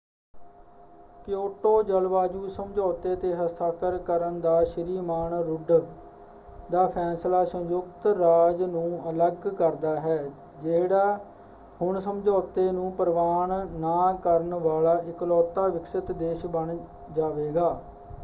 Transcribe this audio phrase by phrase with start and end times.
[1.27, 5.71] Kyoto ਜਲਵਾਯੂ ਸਮਝੌਤੇ 'ਤੇ ਹਸਤਾਖਰ ਕਰਨ ਦਾ ਸ਼੍ਰੀ ਮਾਨ ਰੁੱਡ
[6.69, 10.17] ਦਾ ਫੈਸਲਾ ਸੰਯੁਕਤ ਰਾਜ ਨੂੰ ਅਲੱਗ ਕਰਦਾ ਹੈ
[10.61, 11.17] ਜਿਹੜਾ
[11.81, 16.77] ਹੁਣ ਸਮਝੌਤੇ ਨੂੰ ਪ੍ਰਵਾਨ ਨਾ ਕਰਨ ਵਾਲਾ ਇਕਲੌਤਾ ਵਿਕਸਿਤ ਦੇਸ਼ ਬਣ
[17.11, 17.75] ਜਾਵੇਗਾ।